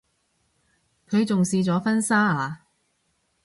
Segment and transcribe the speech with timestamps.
[1.07, 2.65] 佢仲試咗婚紗啊